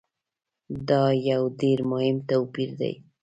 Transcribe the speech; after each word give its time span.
دا 0.89 1.03
یو 1.29 1.41
ډېر 1.61 1.79
مهم 1.91 2.17
توپیر 2.29 2.69
دی. 2.79 2.93